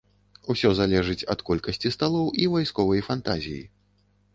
Усё 0.53 0.71
залежыць 0.79 1.27
ад 1.35 1.45
колькасці 1.51 1.95
сталоў 1.99 2.35
і 2.43 2.51
вайсковай 2.59 3.09
фантазіі. 3.11 3.67